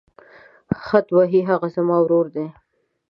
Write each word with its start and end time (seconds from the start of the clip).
خط 0.85 1.07
وهي 1.17 1.41
هغه 1.49 1.67
زما 1.75 1.97
ورور 2.01 2.25
دی. 2.35 2.45